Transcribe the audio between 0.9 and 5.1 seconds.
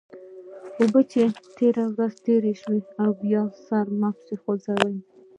چې تر ورخ تېرې شي؛ بیا سر مه پسې ګرځوه.